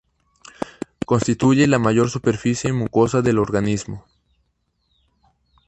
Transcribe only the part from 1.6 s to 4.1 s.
la mayor superficie mucosa del organismo.